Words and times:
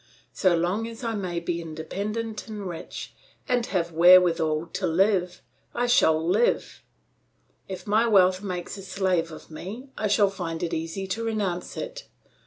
So 0.33 0.55
long 0.55 0.87
as 0.87 1.03
I 1.03 1.13
may 1.13 1.39
be 1.39 1.61
independent 1.61 2.47
and 2.47 2.67
rich, 2.67 3.13
and 3.47 3.67
have 3.67 3.91
wherewithal 3.91 4.65
to 4.73 4.87
live, 4.87 5.43
and 5.75 5.83
I 5.83 5.85
shall 5.85 6.27
live. 6.27 6.81
If 7.67 7.85
my 7.85 8.07
wealth 8.07 8.41
makes 8.41 8.79
a 8.79 8.81
slave 8.81 9.31
of 9.31 9.51
me, 9.51 9.89
I 9.95 10.07
shall 10.07 10.31
find 10.31 10.63
it 10.63 10.73
easy 10.73 11.05
to 11.05 11.23
renounce 11.23 11.77
it. 11.77 12.07